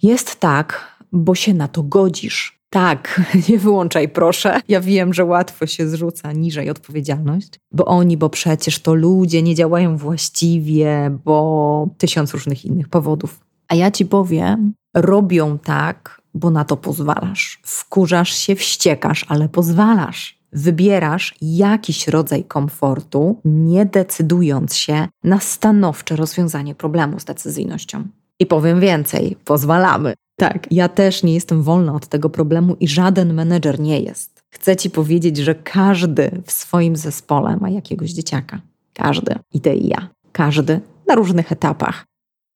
Jest 0.03 0.39
tak, 0.39 0.97
bo 1.11 1.35
się 1.35 1.53
na 1.53 1.67
to 1.67 1.83
godzisz. 1.83 2.57
Tak, 2.69 3.21
nie 3.49 3.57
wyłączaj 3.57 4.09
proszę. 4.09 4.61
Ja 4.67 4.81
wiem, 4.81 5.13
że 5.13 5.25
łatwo 5.25 5.67
się 5.67 5.87
zrzuca 5.87 6.31
niżej 6.31 6.69
odpowiedzialność, 6.69 7.59
bo 7.71 7.85
oni, 7.85 8.17
bo 8.17 8.29
przecież 8.29 8.79
to 8.79 8.93
ludzie 8.93 9.41
nie 9.41 9.55
działają 9.55 9.97
właściwie, 9.97 11.17
bo 11.25 11.87
tysiąc 11.97 12.33
różnych 12.33 12.65
innych 12.65 12.89
powodów. 12.89 13.39
A 13.67 13.75
ja 13.75 13.91
ci 13.91 14.05
powiem, 14.05 14.73
robią 14.95 15.57
tak, 15.59 16.21
bo 16.37 16.49
na 16.49 16.65
to 16.65 16.77
pozwalasz. 16.77 17.59
Wkurzasz 17.63 18.33
się, 18.33 18.55
wściekasz, 18.55 19.25
ale 19.29 19.49
pozwalasz. 19.49 20.37
wybierasz 20.53 21.35
jakiś 21.41 22.07
rodzaj 22.07 22.43
komfortu, 22.43 23.41
nie 23.45 23.85
decydując 23.85 24.75
się 24.75 25.07
na 25.23 25.39
stanowcze 25.39 26.15
rozwiązanie 26.15 26.75
problemu 26.75 27.19
z 27.19 27.25
decyzyjnością. 27.25 28.03
I 28.39 28.45
powiem 28.45 28.79
więcej, 28.79 29.37
pozwalamy. 29.45 30.13
Tak, 30.39 30.71
ja 30.71 30.89
też 30.89 31.23
nie 31.23 31.33
jestem 31.33 31.63
wolna 31.63 31.95
od 31.95 32.07
tego 32.07 32.29
problemu 32.29 32.75
i 32.79 32.87
żaden 32.87 33.33
menedżer 33.33 33.79
nie 33.79 33.99
jest. 33.99 34.43
Chcę 34.49 34.75
ci 34.75 34.89
powiedzieć, 34.89 35.37
że 35.37 35.55
każdy 35.55 36.41
w 36.45 36.51
swoim 36.51 36.95
zespole 36.95 37.57
ma 37.61 37.69
jakiegoś 37.69 38.11
dzieciaka. 38.11 38.61
Każdy. 38.93 39.35
I 39.53 39.61
ty 39.61 39.75
i 39.75 39.87
ja. 39.87 40.09
Każdy 40.31 40.81
na 41.07 41.15
różnych 41.15 41.51
etapach. 41.51 42.05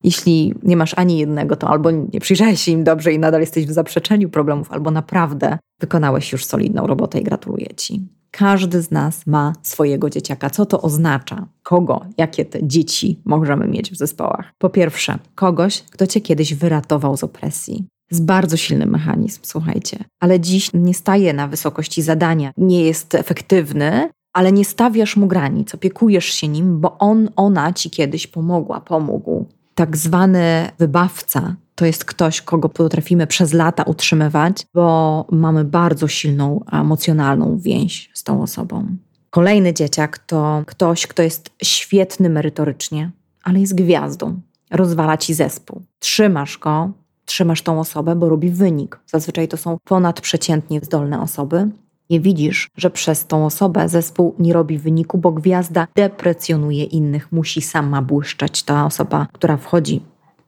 Jeśli 0.04 0.54
nie 0.64 0.78
masz 0.78 0.94
ani 0.98 1.18
jednego, 1.18 1.56
to 1.56 1.68
albo 1.68 1.92
nie 1.92 2.20
przyjrzałeś 2.20 2.62
się 2.62 2.72
im 2.72 2.84
dobrze 2.84 3.14
i 3.14 3.20
nadal 3.20 3.42
jesteś 3.42 3.66
w 3.66 3.72
zaprzeczeniu 3.72 4.30
problemów, 4.30 4.72
albo 4.72 4.92
naprawdę 4.92 5.58
wykonałeś 5.80 6.32
już 6.32 6.46
solidną 6.46 6.88
robotę 6.88 7.20
i 7.20 7.24
gratuluję 7.24 7.68
ci. 7.78 8.08
Każdy 8.32 8.82
z 8.82 8.92
nas 8.92 9.28
ma 9.28 9.54
swojego 9.62 10.10
dzieciaka. 10.10 10.50
Co 10.50 10.66
to 10.66 10.82
oznacza? 10.82 11.48
Kogo, 11.64 12.06
jakie 12.18 12.46
te 12.46 12.68
dzieci 12.68 13.22
możemy 13.26 13.68
mieć 13.68 13.92
w 13.92 13.98
zespołach? 13.98 14.54
Po 14.58 14.70
pierwsze, 14.70 15.20
kogoś, 15.36 15.82
kto 15.82 16.08
cię 16.08 16.22
kiedyś 16.22 16.54
wyratował 16.54 17.18
z 17.18 17.24
opresji. 17.24 17.86
Jest 18.12 18.26
bardzo 18.26 18.58
silny 18.58 18.86
mechanizm, 18.86 19.40
słuchajcie, 19.44 19.98
ale 20.20 20.40
dziś 20.40 20.70
nie 20.74 20.94
staje 20.94 21.34
na 21.34 21.48
wysokości 21.48 22.02
zadania, 22.02 22.52
nie 22.58 22.84
jest 22.84 23.16
efektywny, 23.16 24.10
ale 24.34 24.52
nie 24.52 24.66
stawiasz 24.66 25.18
mu 25.18 25.28
granic, 25.28 25.76
opiekujesz 25.76 26.26
się 26.26 26.48
nim, 26.48 26.80
bo 26.80 26.98
on, 26.98 27.30
ona 27.36 27.74
ci 27.74 27.90
kiedyś 27.90 28.28
pomogła, 28.28 28.82
pomógł. 28.82 29.46
Tak 29.82 29.98
zwany 29.98 30.72
wybawca 30.80 31.56
to 31.76 31.86
jest 31.86 32.06
ktoś, 32.06 32.42
kogo 32.42 32.70
potrafimy 32.70 33.28
przez 33.28 33.54
lata 33.54 33.84
utrzymywać, 33.84 34.66
bo 34.74 35.26
mamy 35.32 35.64
bardzo 35.64 36.08
silną 36.08 36.66
emocjonalną 36.72 37.58
więź 37.58 38.10
z 38.14 38.24
tą 38.24 38.42
osobą. 38.42 38.86
Kolejny 39.30 39.74
dzieciak 39.74 40.18
to 40.18 40.64
ktoś, 40.66 41.08
kto 41.08 41.24
jest 41.24 41.50
świetny 41.64 42.30
merytorycznie, 42.30 43.12
ale 43.44 43.60
jest 43.60 43.76
gwiazdą. 43.76 44.42
Rozwala 44.72 45.18
ci 45.18 45.34
zespół. 45.34 45.82
Trzymasz 46.00 46.58
go, 46.58 46.92
trzymasz 47.26 47.62
tą 47.62 47.80
osobę, 47.80 48.16
bo 48.16 48.30
robi 48.30 48.50
wynik. 48.50 49.00
Zazwyczaj 49.06 49.48
to 49.48 49.58
są 49.58 49.78
ponadprzeciętnie 49.84 50.80
zdolne 50.84 51.22
osoby. 51.22 51.70
Nie 52.12 52.20
widzisz, 52.20 52.70
że 52.78 52.90
przez 52.90 53.28
tą 53.28 53.46
osobę 53.46 53.90
zespół 53.90 54.36
nie 54.40 54.54
robi 54.54 54.78
wyniku, 54.78 55.18
bo 55.18 55.32
gwiazda 55.32 55.88
deprecjonuje 55.96 56.84
innych, 56.84 57.32
musi 57.32 57.62
sama 57.62 58.02
błyszczeć. 58.02 58.64
Ta 58.64 58.86
osoba, 58.86 59.28
która 59.34 59.58
wchodzi 59.58 60.02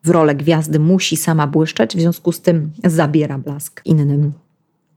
w 0.04 0.10
rolę 0.10 0.36
gwiazdy, 0.36 0.80
musi 0.80 1.18
sama 1.18 1.48
błyszczeć, 1.48 1.96
w 1.96 2.00
związku 2.00 2.32
z 2.32 2.42
tym 2.42 2.72
zabiera 2.84 3.38
blask 3.38 3.82
innym. 3.86 4.34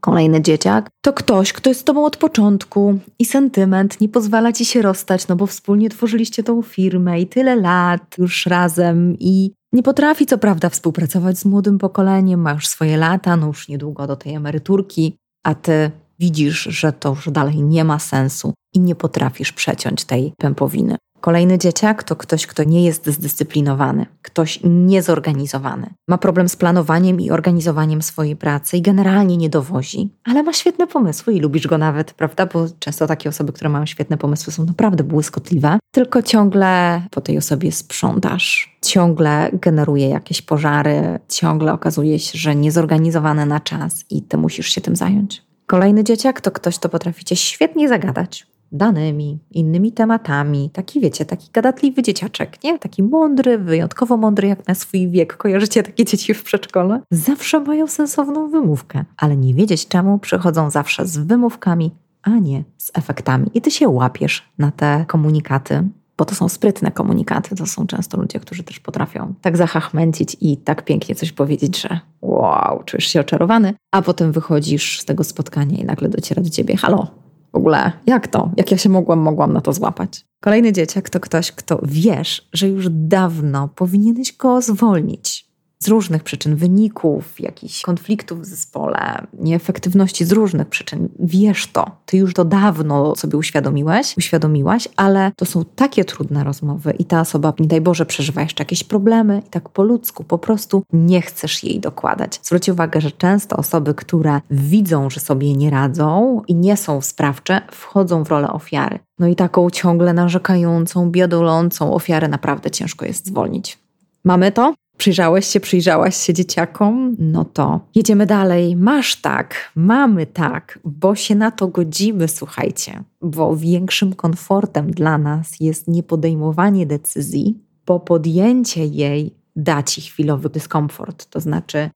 Kolejny 0.01 0.43
dzieciak 0.43 0.91
to 1.05 1.13
ktoś, 1.13 1.53
kto 1.53 1.71
jest 1.71 1.81
z 1.81 1.85
tobą 1.85 2.05
od 2.05 2.17
początku 2.17 2.99
i 3.19 3.25
sentyment 3.25 4.01
nie 4.01 4.09
pozwala 4.09 4.53
ci 4.53 4.65
się 4.65 4.83
rozstać, 4.83 5.29
no 5.29 5.37
bo 5.37 5.47
wspólnie 5.47 5.91
tworzyliście 5.91 6.43
tą 6.43 6.63
firmę 6.63 7.21
i 7.21 7.27
tyle 7.27 7.57
lat 7.57 8.19
już 8.19 8.47
razem 8.47 9.17
i 9.19 9.53
nie 9.73 9.83
potrafi 9.83 10.27
co 10.27 10.39
prawda 10.39 10.69
współpracować 10.69 11.39
z 11.39 11.45
młodym 11.45 11.79
pokoleniem, 11.79 12.41
ma 12.41 12.53
już 12.53 12.69
swoje 12.69 12.97
lata, 12.97 13.37
no 13.37 13.47
już 13.47 13.69
niedługo 13.69 14.07
do 14.07 14.17
tej 14.17 14.35
emeryturki, 14.35 15.17
a 15.45 15.55
ty 15.55 15.91
widzisz, 16.19 16.63
że 16.63 16.93
to 16.93 17.09
już 17.09 17.31
dalej 17.31 17.63
nie 17.63 17.85
ma 17.85 17.99
sensu 17.99 18.55
i 18.75 18.81
nie 18.81 18.95
potrafisz 18.95 19.53
przeciąć 19.53 20.05
tej 20.05 20.33
pępowiny. 20.39 20.97
Kolejny 21.21 21.59
dzieciak 21.59 22.05
to 22.05 22.17
ktoś, 22.17 22.47
kto 22.47 22.65
nie 22.65 22.85
jest 22.85 23.07
zdyscyplinowany, 23.07 24.07
ktoś 24.23 24.61
niezorganizowany. 24.65 25.91
Ma 26.09 26.19
problem 26.19 26.49
z 26.49 26.57
planowaniem 26.57 27.21
i 27.21 27.31
organizowaniem 27.31 28.03
swojej 28.03 28.37
pracy 28.37 28.77
i 28.77 28.83
generalnie 28.83 29.37
nie 29.37 29.51
dowozi, 29.51 30.11
ale 30.25 30.43
ma 30.43 30.53
świetne 30.53 30.87
pomysły 30.87 31.35
i 31.35 31.41
lubisz 31.41 31.67
go 31.67 31.79
nawet, 31.79 32.13
prawda? 32.13 32.47
Bo 32.47 32.67
często 32.79 33.07
takie 33.07 33.29
osoby, 33.29 33.53
które 33.53 33.71
mają 33.71 33.87
świetne 33.87 34.19
pomysły, 34.19 34.53
są 34.53 34.65
naprawdę 34.65 35.05
błyskotliwe, 35.05 35.79
tylko 35.95 36.23
ciągle 36.23 37.03
po 37.11 37.21
tej 37.21 37.39
osobie 37.39 37.73
sprzątasz, 37.73 38.79
ciągle 38.83 39.51
generuje 39.53 40.09
jakieś 40.09 40.43
pożary, 40.43 41.19
ciągle 41.29 41.73
okazuje 41.73 42.19
się, 42.19 42.39
że 42.39 42.57
niezorganizowany 42.57 43.47
na 43.47 43.61
czas 43.61 44.05
i 44.11 44.23
ty 44.23 44.37
musisz 44.37 44.69
się 44.69 44.81
tym 44.81 44.97
zająć. 44.97 45.46
Kolejny 45.67 46.05
dzieciak 46.05 46.41
to 46.41 46.51
ktoś, 46.51 46.79
kto 46.79 46.89
potraficie 46.89 47.37
świetnie 47.37 47.89
zagadać 47.89 48.47
danymi, 48.73 49.39
innymi 49.51 49.93
tematami. 49.93 50.71
Taki, 50.73 51.01
wiecie, 51.01 51.25
taki 51.25 51.49
gadatliwy 51.53 52.03
dzieciaczek, 52.03 52.65
nie? 52.65 52.79
Taki 52.79 53.03
mądry, 53.03 53.59
wyjątkowo 53.59 54.17
mądry 54.17 54.49
jak 54.49 54.69
na 54.69 54.75
swój 54.75 55.09
wiek. 55.09 55.37
Kojarzycie 55.37 55.83
takie 55.83 56.05
dzieci 56.05 56.35
w 56.35 56.43
przedszkole? 56.43 57.01
Zawsze 57.11 57.61
mają 57.61 57.87
sensowną 57.87 58.51
wymówkę, 58.51 59.05
ale 59.17 59.37
nie 59.37 59.55
wiedzieć 59.55 59.89
czemu 59.89 60.19
przychodzą 60.19 60.71
zawsze 60.71 61.07
z 61.07 61.19
wymówkami, 61.19 61.91
a 62.23 62.31
nie 62.31 62.65
z 62.77 62.91
efektami. 62.95 63.51
I 63.55 63.61
ty 63.61 63.71
się 63.71 63.89
łapiesz 63.89 64.53
na 64.59 64.71
te 64.71 65.05
komunikaty, 65.09 65.89
bo 66.17 66.25
to 66.25 66.35
są 66.35 66.49
sprytne 66.49 66.91
komunikaty. 66.91 67.57
To 67.57 67.67
są 67.67 67.87
często 67.87 68.21
ludzie, 68.21 68.41
którzy 68.41 68.63
też 68.63 68.81
potrafią 68.81 69.35
tak 69.41 69.57
zachachmęcić 69.57 70.37
i 70.41 70.57
tak 70.57 70.85
pięknie 70.85 71.15
coś 71.15 71.33
powiedzieć, 71.33 71.81
że 71.81 72.01
wow, 72.23 72.83
czujesz 72.85 73.07
się 73.07 73.21
oczarowany, 73.21 73.75
a 73.93 74.03
potem 74.03 74.33
wychodzisz 74.33 75.01
z 75.01 75.05
tego 75.05 75.25
spotkania 75.25 75.79
i 75.79 75.85
nagle 75.85 76.09
dociera 76.09 76.43
do 76.43 76.51
ciebie, 76.51 76.77
halo, 76.77 77.07
w 77.53 77.57
ogóle, 77.57 77.93
jak 78.07 78.29
to? 78.29 78.51
Jak 78.57 78.71
ja 78.71 78.79
się 78.79 78.89
mogłam, 78.89 79.19
mogłam 79.19 79.53
na 79.53 79.61
to 79.61 79.73
złapać? 79.73 80.27
Kolejny 80.41 80.73
dzieciak 80.73 81.11
to 81.11 81.21
ktoś, 81.21 81.53
kto 81.53 81.81
wiesz, 81.83 82.49
że 82.53 82.69
już 82.69 82.87
dawno 82.91 83.69
powinieneś 83.69 84.37
go 84.37 84.61
zwolnić 84.61 85.46
z 85.79 85.89
różnych 85.89 86.23
przyczyn, 86.23 86.57
wyników, 86.57 87.41
jakichś 87.41 87.83
konfliktów 87.83 88.41
w 88.41 88.45
zespole, 88.45 89.27
nieefektywności 89.39 90.25
z 90.25 90.33
różnych 90.33 90.69
przyczyn. 90.69 91.09
Wiesz 91.19 91.67
to, 91.67 91.91
ty 92.07 92.17
już 92.17 92.35
to 92.35 92.45
dawno 92.45 93.17
sobie 93.17 93.39
uświadomiłeś, 93.39 94.17
uświadomiłaś, 94.17 94.89
ale 94.97 95.33
to 95.37 95.45
są 95.45 95.65
takie 95.65 96.05
trudne 96.05 96.45
rozmowy 96.45 96.95
i 96.99 97.05
ta 97.05 97.21
osoba, 97.21 97.53
nie 97.59 97.69
daj 97.69 97.81
Boże, 97.81 98.07
przeżywa 98.07 98.43
jeszcze 98.43 98.63
jakieś 98.63 98.85
problemy 98.85 99.43
i 99.47 99.51
tak 99.51 99.69
po 99.69 99.83
ludzku 99.83 100.25
po 100.25 100.39
prostu 100.39 100.83
nie 100.93 101.23
chcesz 101.23 101.65
jej 101.65 101.81
dokładać. 101.81 102.41
Zwróć 102.43 102.69
uwagę, 102.69 103.01
że 103.01 103.11
często 103.11 103.57
osoby, 103.57 103.95
które 103.95 104.41
widzą, 104.51 105.11
że 105.11 105.21
sobie 105.21 105.57
nie 105.57 105.71
radzą 105.71 106.43
i 106.49 106.55
nie 106.55 106.77
są 106.77 107.01
sprawcze, 107.01 107.61
wchodzą 107.71 108.25
w 108.25 108.29
rolę 108.29 108.49
ofiary. 108.49 108.99
No 109.19 109.27
i 109.27 109.37
taką 109.37 109.71
ciągle 109.71 110.13
narzekającą, 110.13 111.11
biadolącą 111.11 111.95
ofiarę 111.95 112.29
naprawdę 112.29 112.71
ciężko 112.71 113.07
jest 113.07 113.27
zwolnić. 113.27 113.79
Mamy 114.25 114.53
to? 114.53 114.75
Przyjrzałeś 114.97 115.47
się, 115.47 115.61
przyjrzałaś 115.61 116.17
się 116.17 116.35
dzieciakom? 116.35 117.17
No 117.19 117.45
to 117.45 117.81
jedziemy 117.95 118.27
dalej. 118.27 118.77
Masz 118.77 119.17
tak, 119.17 119.73
mamy 119.75 120.27
tak, 120.27 120.79
bo 120.85 121.15
się 121.15 121.35
na 121.35 121.51
to 121.51 121.69
godzimy, 121.69 122.29
słuchajcie, 122.29 123.03
bo 123.23 123.57
większym 123.57 124.15
komfortem 124.15 124.91
dla 124.91 125.19
nas 125.19 125.61
jest 125.61 125.89
nie 125.89 126.03
podejmowanie 126.03 126.87
decyzji, 126.87 127.59
bo 127.87 128.01
podjęcie 128.01 128.85
jej 128.85 129.35
da 129.57 129.83
ci 129.83 130.01
chwilowy 130.01 130.51
dyskomfort. 130.51 131.27
To 131.31 131.41
znaczy, 131.41 131.91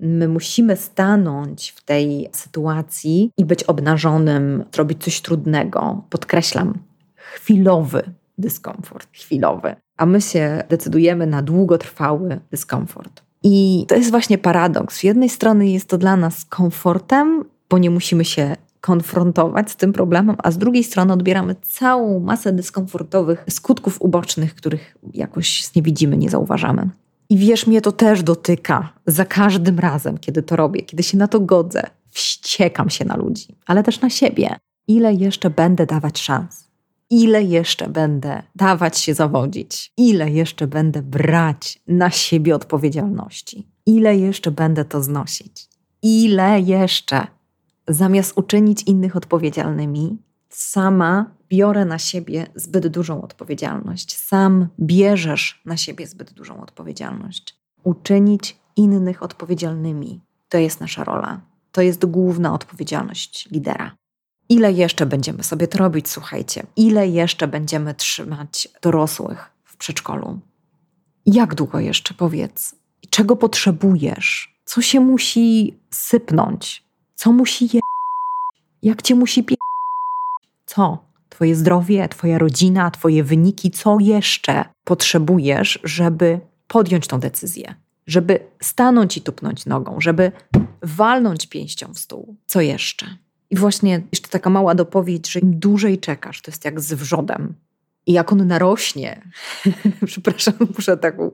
my 0.00 0.28
musimy 0.28 0.76
stanąć 0.76 1.70
w 1.70 1.84
tej 1.84 2.28
sytuacji 2.32 3.30
i 3.38 3.44
być 3.44 3.64
obnażonym, 3.64 4.64
zrobić 4.74 5.04
coś 5.04 5.20
trudnego. 5.20 6.04
Podkreślam, 6.10 6.78
chwilowy 7.16 8.12
dyskomfort, 8.38 9.08
chwilowy 9.12 9.76
a 9.96 10.06
my 10.06 10.20
się 10.20 10.64
decydujemy 10.68 11.26
na 11.26 11.42
długotrwały 11.42 12.40
dyskomfort. 12.50 13.22
I 13.42 13.84
to 13.88 13.94
jest 13.94 14.10
właśnie 14.10 14.38
paradoks. 14.38 14.96
Z 14.96 15.02
jednej 15.02 15.28
strony 15.28 15.68
jest 15.68 15.88
to 15.88 15.98
dla 15.98 16.16
nas 16.16 16.44
komfortem, 16.44 17.44
bo 17.70 17.78
nie 17.78 17.90
musimy 17.90 18.24
się 18.24 18.56
konfrontować 18.80 19.70
z 19.70 19.76
tym 19.76 19.92
problemem, 19.92 20.36
a 20.38 20.50
z 20.50 20.58
drugiej 20.58 20.84
strony 20.84 21.12
odbieramy 21.12 21.54
całą 21.62 22.20
masę 22.20 22.52
dyskomfortowych 22.52 23.44
skutków 23.50 24.02
ubocznych, 24.02 24.54
których 24.54 24.96
jakoś 25.14 25.74
nie 25.74 25.82
widzimy, 25.82 26.16
nie 26.16 26.30
zauważamy. 26.30 26.90
I 27.30 27.36
wiesz, 27.36 27.66
mnie 27.66 27.80
to 27.80 27.92
też 27.92 28.22
dotyka 28.22 28.92
za 29.06 29.24
każdym 29.24 29.78
razem, 29.78 30.18
kiedy 30.18 30.42
to 30.42 30.56
robię, 30.56 30.82
kiedy 30.82 31.02
się 31.02 31.18
na 31.18 31.28
to 31.28 31.40
godzę. 31.40 31.82
Wściekam 32.10 32.90
się 32.90 33.04
na 33.04 33.16
ludzi, 33.16 33.46
ale 33.66 33.82
też 33.82 34.00
na 34.00 34.10
siebie. 34.10 34.56
Ile 34.88 35.14
jeszcze 35.14 35.50
będę 35.50 35.86
dawać 35.86 36.18
szans? 36.18 36.65
Ile 37.10 37.42
jeszcze 37.42 37.88
będę 37.88 38.42
dawać 38.54 38.98
się 38.98 39.14
zawodzić, 39.14 39.92
ile 39.96 40.30
jeszcze 40.30 40.66
będę 40.66 41.02
brać 41.02 41.82
na 41.86 42.10
siebie 42.10 42.54
odpowiedzialności, 42.54 43.68
ile 43.86 44.16
jeszcze 44.16 44.50
będę 44.50 44.84
to 44.84 45.02
znosić, 45.02 45.68
ile 46.02 46.60
jeszcze 46.60 47.26
zamiast 47.88 48.38
uczynić 48.38 48.82
innych 48.82 49.16
odpowiedzialnymi, 49.16 50.18
sama 50.48 51.30
biorę 51.48 51.84
na 51.84 51.98
siebie 51.98 52.46
zbyt 52.54 52.86
dużą 52.86 53.22
odpowiedzialność, 53.22 54.18
sam 54.18 54.68
bierzesz 54.80 55.62
na 55.64 55.76
siebie 55.76 56.06
zbyt 56.06 56.32
dużą 56.32 56.60
odpowiedzialność. 56.60 57.56
Uczynić 57.84 58.56
innych 58.76 59.22
odpowiedzialnymi 59.22 60.20
to 60.48 60.58
jest 60.58 60.80
nasza 60.80 61.04
rola. 61.04 61.40
To 61.72 61.82
jest 61.82 62.06
główna 62.06 62.54
odpowiedzialność 62.54 63.48
lidera. 63.50 63.96
Ile 64.48 64.72
jeszcze 64.72 65.06
będziemy 65.06 65.42
sobie 65.42 65.68
to 65.68 65.78
robić, 65.78 66.08
słuchajcie? 66.08 66.66
Ile 66.76 67.08
jeszcze 67.08 67.48
będziemy 67.48 67.94
trzymać 67.94 68.68
dorosłych 68.82 69.50
w 69.64 69.76
przedszkolu? 69.76 70.40
Jak 71.26 71.54
długo 71.54 71.80
jeszcze 71.80 72.14
powiedz? 72.14 72.74
Czego 73.10 73.36
potrzebujesz? 73.36 74.56
Co 74.64 74.82
się 74.82 75.00
musi 75.00 75.78
sypnąć? 75.90 76.84
Co 77.14 77.32
musi 77.32 77.76
je... 77.76 77.80
Jak 78.82 79.02
cię 79.02 79.14
musi 79.14 79.44
pie... 79.44 79.56
Co? 80.66 81.06
Twoje 81.28 81.56
zdrowie, 81.56 82.08
Twoja 82.08 82.38
rodzina, 82.38 82.90
Twoje 82.90 83.24
wyniki, 83.24 83.70
co 83.70 83.96
jeszcze 84.00 84.64
potrzebujesz, 84.84 85.78
żeby 85.84 86.40
podjąć 86.68 87.06
tą 87.06 87.20
decyzję? 87.20 87.74
Żeby 88.06 88.40
stanąć 88.62 89.16
i 89.16 89.22
tupnąć 89.22 89.66
nogą, 89.66 90.00
żeby 90.00 90.32
walnąć 90.82 91.46
pięścią 91.46 91.94
w 91.94 91.98
stół. 91.98 92.36
Co 92.46 92.60
jeszcze? 92.60 93.06
I 93.50 93.56
właśnie 93.56 94.02
jeszcze 94.12 94.28
taka 94.28 94.50
mała 94.50 94.74
dopowiedź, 94.74 95.30
że 95.30 95.40
im 95.40 95.58
dłużej 95.58 95.98
czekasz, 95.98 96.42
to 96.42 96.50
jest 96.50 96.64
jak 96.64 96.80
z 96.80 96.92
wrzodem. 96.92 97.54
I 98.06 98.12
jak 98.12 98.32
on 98.32 98.46
narośnie, 98.46 99.22
przepraszam, 100.06 100.54
muszę 100.76 100.96
taką 100.96 101.30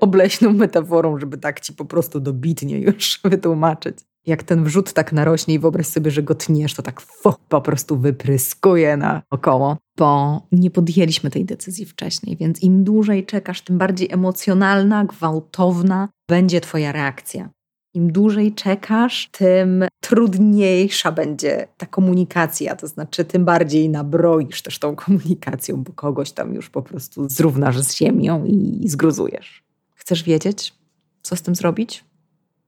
obleśną 0.00 0.52
metaforą, 0.52 1.18
żeby 1.18 1.38
tak 1.38 1.60
ci 1.60 1.72
po 1.72 1.84
prostu 1.84 2.20
dobitnie 2.20 2.78
już 2.78 3.20
wytłumaczyć. 3.24 3.98
Jak 4.26 4.42
ten 4.42 4.64
wrzód 4.64 4.92
tak 4.92 5.12
narośnie 5.12 5.54
i 5.54 5.58
wyobraź 5.58 5.86
sobie, 5.86 6.10
że 6.10 6.22
go 6.22 6.34
tniesz, 6.34 6.74
to 6.74 6.82
tak 6.82 7.00
fo, 7.00 7.38
po 7.48 7.60
prostu 7.60 7.98
wypryskuje 7.98 8.96
na 8.96 9.22
około, 9.30 9.76
bo 9.98 10.40
nie 10.52 10.70
podjęliśmy 10.70 11.30
tej 11.30 11.44
decyzji 11.44 11.86
wcześniej, 11.86 12.36
więc 12.36 12.62
im 12.62 12.84
dłużej 12.84 13.26
czekasz, 13.26 13.62
tym 13.62 13.78
bardziej 13.78 14.12
emocjonalna, 14.12 15.04
gwałtowna 15.04 16.08
będzie 16.28 16.60
twoja 16.60 16.92
reakcja. 16.92 17.50
Im 17.94 18.12
dłużej 18.12 18.54
czekasz, 18.54 19.28
tym 19.32 19.84
trudniejsza 20.00 21.12
będzie 21.12 21.68
ta 21.76 21.86
komunikacja, 21.86 22.76
to 22.76 22.86
znaczy 22.86 23.24
tym 23.24 23.44
bardziej 23.44 23.88
nabroisz 23.88 24.62
też 24.62 24.78
tą 24.78 24.96
komunikacją, 24.96 25.82
bo 25.82 25.92
kogoś 25.92 26.32
tam 26.32 26.54
już 26.54 26.70
po 26.70 26.82
prostu 26.82 27.28
zrównasz 27.28 27.80
z 27.80 27.96
ziemią 27.96 28.44
i 28.44 28.88
zgruzujesz. 28.88 29.62
Chcesz 29.94 30.22
wiedzieć, 30.22 30.74
co 31.22 31.36
z 31.36 31.42
tym 31.42 31.54
zrobić? 31.54 32.04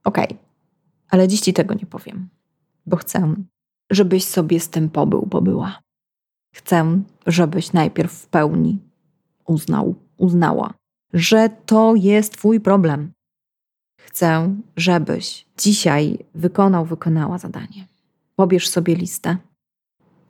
Okej, 0.05 0.25
okay. 0.25 0.39
ale 1.09 1.29
dziś 1.29 1.41
ci 1.41 1.53
tego 1.53 1.75
nie 1.75 1.87
powiem, 1.87 2.29
bo 2.87 2.97
chcę, 2.97 3.35
żebyś 3.91 4.25
sobie 4.25 4.61
z 4.61 4.69
tym 4.69 4.91
pobył, 4.91 5.27
pobyła. 5.27 5.79
Chcę, 6.55 7.03
żebyś 7.27 7.73
najpierw 7.73 8.13
w 8.13 8.27
pełni 8.27 8.79
uznał, 9.47 9.95
uznała, 10.17 10.75
że 11.13 11.49
to 11.67 11.95
jest 11.95 12.33
Twój 12.33 12.61
problem, 12.61 13.13
Chcę, 14.15 14.55
żebyś 14.77 15.47
dzisiaj 15.59 16.19
wykonał, 16.35 16.85
wykonała 16.85 17.39
zadanie. 17.39 17.89
Pobierz 18.37 18.69
sobie 18.69 18.95
listę. 18.95 19.37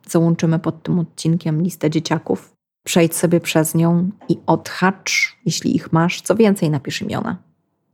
Załączymy 0.08 0.58
pod 0.58 0.82
tym 0.82 0.98
odcinkiem 0.98 1.62
listę 1.62 1.90
dzieciaków. 1.90 2.54
Przejdź 2.86 3.16
sobie 3.16 3.40
przez 3.40 3.74
nią 3.74 4.10
i 4.28 4.38
odhacz, 4.46 5.36
jeśli 5.46 5.76
ich 5.76 5.92
masz. 5.92 6.22
Co 6.22 6.34
więcej, 6.34 6.70
napisz 6.70 7.02
imiona. 7.02 7.36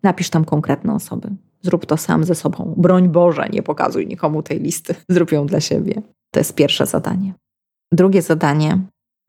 Napisz 0.03 0.31
tam 0.31 0.45
konkretne 0.45 0.95
osoby. 0.95 1.29
Zrób 1.63 1.87
to 1.87 1.97
sam 1.97 2.25
ze 2.25 2.35
sobą. 2.35 2.75
Broń 2.77 3.09
Boże, 3.09 3.49
nie 3.53 3.63
pokazuj 3.63 4.07
nikomu 4.07 4.43
tej 4.43 4.61
listy. 4.61 4.95
Zrób 5.09 5.33
ją 5.33 5.47
dla 5.47 5.61
siebie. 5.61 6.03
To 6.31 6.41
jest 6.41 6.55
pierwsze 6.55 6.87
zadanie. 6.87 7.35
Drugie 7.93 8.23
zadanie: 8.23 8.79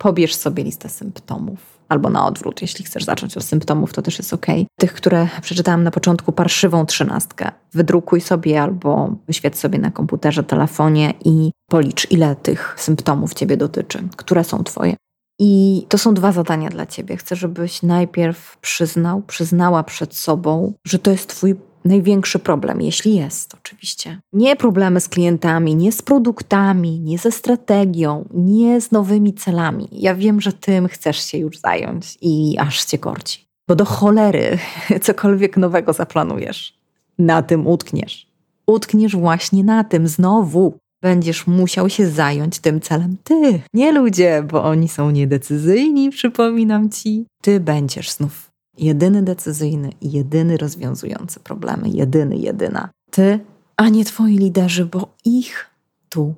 pobierz 0.02 0.36
sobie 0.36 0.64
listę 0.64 0.90
symptomów 0.90 1.60
albo 1.90 2.10
na 2.10 2.26
odwrót, 2.26 2.62
jeśli 2.62 2.86
chcesz 2.86 3.04
zacząć 3.04 3.38
od 3.38 3.44
symptomów, 3.44 3.94
to 3.94 4.02
też 4.02 4.18
jest 4.18 4.34
ok. 4.34 4.46
Tych, 4.80 4.94
które 4.94 5.28
przeczytałam 5.42 5.84
na 5.84 5.92
początku, 5.92 6.32
parszywą 6.32 6.86
trzynastkę. 6.86 7.52
Wydrukuj 7.74 8.22
sobie 8.22 8.62
albo 8.62 9.16
wyświeć 9.28 9.58
sobie 9.58 9.80
na 9.80 9.92
komputerze, 9.92 10.44
telefonie 10.44 11.14
i 11.26 11.52
policz, 11.70 12.12
ile 12.12 12.36
tych 12.36 12.76
symptomów 12.78 13.34
ciebie 13.34 13.58
dotyczy, 13.58 14.04
które 14.16 14.44
są 14.44 14.64
twoje. 14.64 14.96
I 15.40 15.86
to 15.90 15.98
są 15.98 16.14
dwa 16.14 16.32
zadania 16.32 16.70
dla 16.70 16.86
ciebie. 16.86 17.18
Chcę, 17.18 17.36
żebyś 17.36 17.84
najpierw 17.84 18.58
przyznał, 18.58 19.22
przyznała 19.22 19.84
przed 19.84 20.16
sobą, 20.16 20.74
że 20.88 21.00
to 21.00 21.12
jest 21.12 21.30
twój 21.30 21.56
największy 21.86 22.40
problem, 22.40 22.82
jeśli 22.82 23.16
jest 23.16 23.54
oczywiście. 23.54 24.22
Nie 24.34 24.56
problemy 24.56 25.02
z 25.02 25.10
klientami, 25.10 25.76
nie 25.76 25.92
z 25.92 26.02
produktami, 26.02 27.00
nie 27.00 27.18
ze 27.18 27.32
strategią, 27.32 28.26
nie 28.34 28.82
z 28.82 28.92
nowymi 28.92 29.34
celami. 29.34 29.88
Ja 29.92 30.16
wiem, 30.16 30.42
że 30.42 30.54
tym 30.54 30.88
chcesz 30.88 31.26
się 31.26 31.38
już 31.38 31.58
zająć 31.58 32.18
i 32.22 32.56
aż 32.60 32.86
cię 32.86 32.98
korci. 32.98 33.46
Bo 33.68 33.76
do 33.76 33.86
cholery 33.86 34.58
cokolwiek 35.02 35.58
nowego 35.58 35.94
zaplanujesz, 35.94 36.78
na 37.20 37.42
tym 37.42 37.68
utkniesz. 37.68 38.28
Utkniesz 38.68 39.16
właśnie 39.16 39.64
na 39.64 39.84
tym 39.84 40.08
znowu. 40.08 40.78
Będziesz 41.02 41.48
musiał 41.48 41.90
się 41.90 42.08
zająć 42.08 42.60
tym 42.60 42.82
celem 42.82 43.18
ty, 43.24 43.62
nie 43.74 43.92
ludzie, 43.92 44.44
bo 44.52 44.64
oni 44.64 44.88
są 44.88 45.12
niedecyzyjni, 45.12 46.10
przypominam 46.10 46.90
ci. 46.90 47.26
Ty 47.42 47.60
będziesz 47.60 48.12
znów 48.12 48.51
Jedyny 48.82 49.24
decyzyjny 49.24 49.90
i 50.02 50.12
jedyny 50.12 50.58
rozwiązujący 50.58 51.40
problemy. 51.40 51.90
Jedyny, 51.90 52.36
jedyna. 52.36 52.90
Ty, 53.12 53.40
a 53.78 53.90
nie 53.90 54.06
twoi 54.06 54.38
liderzy, 54.38 54.86
bo 54.86 55.08
ich 55.26 55.70
tu 56.10 56.34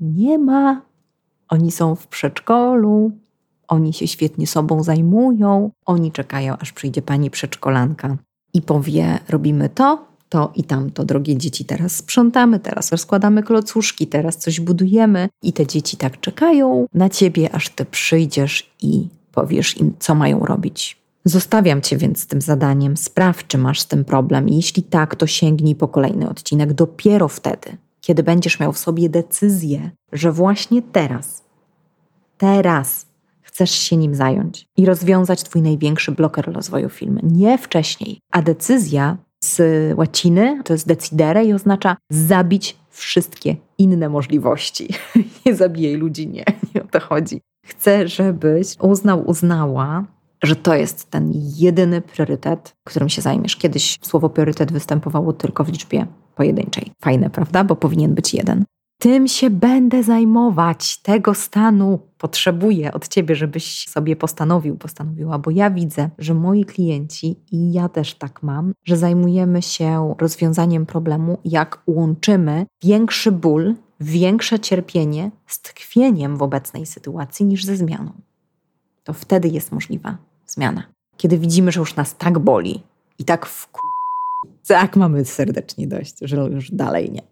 nie 0.00 0.38
ma. 0.38 0.82
Oni 1.48 1.70
są 1.70 1.94
w 1.94 2.06
przedszkolu, 2.06 3.12
oni 3.68 3.92
się 3.92 4.08
świetnie 4.08 4.46
sobą 4.46 4.82
zajmują, 4.82 5.70
oni 5.86 6.12
czekają, 6.12 6.56
aż 6.56 6.72
przyjdzie 6.72 7.02
pani 7.02 7.30
przedszkolanka 7.30 8.16
i 8.54 8.62
powie: 8.62 9.18
Robimy 9.28 9.68
to, 9.68 10.06
to 10.28 10.52
i 10.54 10.64
tamto. 10.64 11.04
Drogie 11.04 11.36
dzieci, 11.36 11.64
teraz 11.64 11.96
sprzątamy, 11.96 12.60
teraz 12.60 12.92
rozkładamy 12.92 13.42
klocuszki, 13.42 14.06
teraz 14.06 14.36
coś 14.36 14.60
budujemy, 14.60 15.28
i 15.42 15.52
te 15.52 15.66
dzieci 15.66 15.96
tak 15.96 16.20
czekają 16.20 16.86
na 16.94 17.08
ciebie, 17.08 17.54
aż 17.54 17.68
ty 17.68 17.84
przyjdziesz 17.84 18.70
i 18.82 19.08
powiesz 19.32 19.76
im, 19.76 19.94
co 19.98 20.14
mają 20.14 20.40
robić. 20.40 20.98
Zostawiam 21.28 21.82
Cię 21.82 21.96
więc 21.96 22.20
z 22.20 22.26
tym 22.26 22.40
zadaniem. 22.40 22.96
Sprawdź, 22.96 23.46
czy 23.46 23.58
masz 23.58 23.80
z 23.80 23.86
tym 23.86 24.04
problem. 24.04 24.48
Jeśli 24.48 24.82
tak, 24.82 25.16
to 25.16 25.26
sięgnij 25.26 25.74
po 25.74 25.88
kolejny 25.88 26.28
odcinek. 26.28 26.72
Dopiero 26.72 27.28
wtedy, 27.28 27.76
kiedy 28.00 28.22
będziesz 28.22 28.60
miał 28.60 28.72
w 28.72 28.78
sobie 28.78 29.08
decyzję, 29.08 29.90
że 30.12 30.32
właśnie 30.32 30.82
teraz, 30.82 31.44
teraz 32.38 33.06
chcesz 33.42 33.70
się 33.70 33.96
nim 33.96 34.14
zająć 34.14 34.66
i 34.76 34.86
rozwiązać 34.86 35.42
Twój 35.42 35.62
największy 35.62 36.12
bloker 36.12 36.52
rozwoju 36.52 36.88
firmy. 36.88 37.20
Nie 37.22 37.58
wcześniej. 37.58 38.20
A 38.32 38.42
decyzja 38.42 39.16
z 39.44 39.62
łaciny 39.98 40.60
to 40.64 40.72
jest 40.72 40.86
decidere 40.86 41.44
i 41.44 41.52
oznacza 41.52 41.96
zabić 42.10 42.76
wszystkie 42.90 43.56
inne 43.78 44.08
możliwości. 44.08 44.88
nie 45.46 45.54
zabijaj 45.54 45.94
ludzi, 45.94 46.28
nie, 46.28 46.44
nie 46.74 46.82
o 46.82 46.86
to 46.86 47.00
chodzi. 47.00 47.40
Chcę, 47.66 48.08
żebyś 48.08 48.76
uznał, 48.80 49.30
uznała, 49.30 50.04
że 50.42 50.56
to 50.56 50.74
jest 50.74 51.10
ten 51.10 51.32
jedyny 51.34 52.00
priorytet, 52.00 52.76
którym 52.84 53.08
się 53.08 53.22
zajmiesz. 53.22 53.56
Kiedyś 53.56 53.98
słowo 54.02 54.30
priorytet 54.30 54.72
występowało 54.72 55.32
tylko 55.32 55.64
w 55.64 55.68
liczbie 55.68 56.06
pojedynczej. 56.34 56.92
Fajne, 57.00 57.30
prawda? 57.30 57.64
Bo 57.64 57.76
powinien 57.76 58.14
być 58.14 58.34
jeden. 58.34 58.64
Tym 59.00 59.28
się 59.28 59.50
będę 59.50 60.02
zajmować, 60.02 61.02
tego 61.02 61.34
stanu 61.34 61.98
potrzebuję 62.18 62.92
od 62.92 63.08
ciebie, 63.08 63.34
żebyś 63.34 63.88
sobie 63.88 64.16
postanowił, 64.16 64.76
postanowiła, 64.76 65.38
bo 65.38 65.50
ja 65.50 65.70
widzę, 65.70 66.10
że 66.18 66.34
moi 66.34 66.64
klienci 66.64 67.36
i 67.52 67.72
ja 67.72 67.88
też 67.88 68.14
tak 68.14 68.42
mam, 68.42 68.72
że 68.84 68.96
zajmujemy 68.96 69.62
się 69.62 70.14
rozwiązaniem 70.18 70.86
problemu, 70.86 71.38
jak 71.44 71.82
łączymy 71.86 72.66
większy 72.82 73.32
ból, 73.32 73.74
większe 74.00 74.58
cierpienie 74.60 75.30
z 75.46 75.60
tkwieniem 75.60 76.36
w 76.36 76.42
obecnej 76.42 76.86
sytuacji 76.86 77.46
niż 77.46 77.64
ze 77.64 77.76
zmianą. 77.76 78.12
To 79.04 79.12
wtedy 79.12 79.48
jest 79.48 79.72
możliwa 79.72 80.18
zmiana. 80.48 80.82
Kiedy 81.16 81.38
widzimy, 81.38 81.72
że 81.72 81.80
już 81.80 81.96
nas 81.96 82.16
tak 82.16 82.38
boli 82.38 82.82
i 83.18 83.24
tak 83.24 83.46
w 83.46 83.68
tak 84.68 84.96
mamy 84.96 85.24
serdecznie 85.24 85.86
dość, 85.86 86.14
że 86.22 86.36
już 86.36 86.70
dalej 86.70 87.10
nie. 87.10 87.22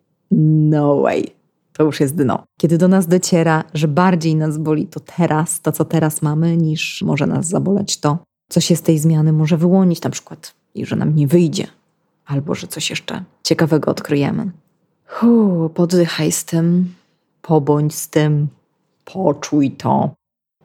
No 0.70 1.00
way. 1.00 1.36
To 1.72 1.84
już 1.84 2.00
jest 2.00 2.14
dno. 2.14 2.44
Kiedy 2.60 2.78
do 2.78 2.88
nas 2.88 3.06
dociera, 3.06 3.64
że 3.74 3.88
bardziej 3.88 4.36
nas 4.36 4.58
boli 4.58 4.86
to 4.86 5.00
teraz, 5.00 5.60
to 5.60 5.72
co 5.72 5.84
teraz 5.84 6.22
mamy, 6.22 6.56
niż 6.56 7.02
może 7.02 7.26
nas 7.26 7.48
zaboleć 7.48 8.00
to, 8.00 8.18
co 8.48 8.60
się 8.60 8.76
z 8.76 8.82
tej 8.82 8.98
zmiany 8.98 9.32
może 9.32 9.56
wyłonić, 9.56 10.02
na 10.02 10.10
przykład, 10.10 10.54
i 10.74 10.86
że 10.86 10.96
nam 10.96 11.14
nie 11.14 11.26
wyjdzie, 11.26 11.66
albo 12.26 12.54
że 12.54 12.66
coś 12.66 12.90
jeszcze 12.90 13.24
ciekawego 13.42 13.90
odkryjemy. 13.90 14.50
Hu, 15.06 15.70
poddychaj 15.74 16.32
z 16.32 16.44
tym, 16.44 16.94
pobądź 17.42 17.94
z 17.94 18.08
tym, 18.08 18.48
poczuj 19.04 19.70
to, 19.70 20.14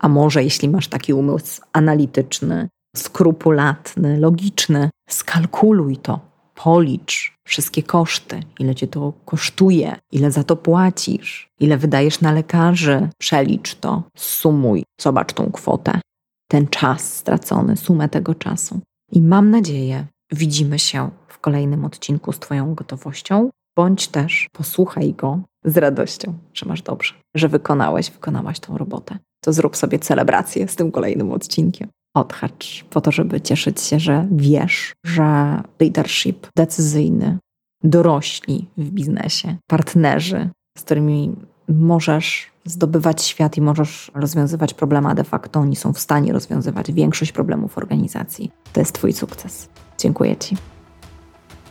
a 0.01 0.07
może 0.07 0.43
jeśli 0.43 0.69
masz 0.69 0.87
taki 0.87 1.13
umysł 1.13 1.61
analityczny, 1.73 2.69
skrupulatny, 2.95 4.19
logiczny, 4.19 4.89
skalkuluj 5.09 5.97
to, 5.97 6.19
policz 6.55 7.33
wszystkie 7.47 7.83
koszty, 7.83 8.39
ile 8.59 8.75
cię 8.75 8.87
to 8.87 9.13
kosztuje, 9.25 9.95
ile 10.11 10.31
za 10.31 10.43
to 10.43 10.55
płacisz, 10.55 11.49
ile 11.59 11.77
wydajesz 11.77 12.21
na 12.21 12.31
lekarzy, 12.31 13.09
przelicz 13.17 13.75
to, 13.75 14.03
sumuj, 14.17 14.83
zobacz 15.01 15.33
tą 15.33 15.51
kwotę, 15.51 16.01
ten 16.47 16.67
czas 16.67 17.13
stracony, 17.13 17.77
sumę 17.77 18.09
tego 18.09 18.35
czasu. 18.35 18.79
I 19.11 19.21
mam 19.21 19.49
nadzieję, 19.49 20.05
widzimy 20.31 20.79
się 20.79 21.09
w 21.27 21.39
kolejnym 21.39 21.85
odcinku 21.85 22.31
z 22.31 22.39
Twoją 22.39 22.75
gotowością, 22.75 23.49
bądź 23.77 24.07
też 24.07 24.49
posłuchaj 24.53 25.13
go 25.13 25.39
z 25.65 25.77
radością, 25.77 26.33
że 26.53 26.65
masz 26.65 26.81
dobrze, 26.81 27.13
że 27.35 27.47
wykonałeś, 27.47 28.11
wykonałaś 28.11 28.59
tą 28.59 28.77
robotę 28.77 29.17
to 29.41 29.53
zrób 29.53 29.77
sobie 29.77 29.99
celebrację 29.99 30.67
z 30.67 30.75
tym 30.75 30.91
kolejnym 30.91 31.31
odcinkiem. 31.31 31.87
Odhacz 32.15 32.85
po 32.89 33.01
to, 33.01 33.11
żeby 33.11 33.41
cieszyć 33.41 33.81
się, 33.81 33.99
że 33.99 34.27
wiesz, 34.31 34.93
że 35.05 35.61
leadership 35.79 36.47
decyzyjny, 36.57 37.37
dorośli 37.83 38.67
w 38.77 38.89
biznesie, 38.89 39.55
partnerzy, 39.67 40.49
z 40.77 40.81
którymi 40.81 41.35
możesz 41.67 42.51
zdobywać 42.65 43.23
świat 43.23 43.57
i 43.57 43.61
możesz 43.61 44.11
rozwiązywać 44.15 44.73
problemy, 44.73 45.09
a 45.09 45.15
de 45.15 45.23
facto 45.23 45.59
oni 45.59 45.75
są 45.75 45.93
w 45.93 45.99
stanie 45.99 46.33
rozwiązywać 46.33 46.91
większość 46.91 47.31
problemów 47.31 47.77
organizacji. 47.77 48.51
To 48.73 48.79
jest 48.79 48.93
Twój 48.93 49.13
sukces. 49.13 49.69
Dziękuję 49.97 50.37
Ci. 50.37 50.57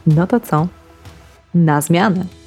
No 0.06 0.26
to 0.26 0.40
co? 0.40 0.66
Na 1.54 1.80
zmianę! 1.80 2.39